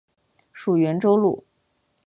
[0.51, 1.45] 属袁州路。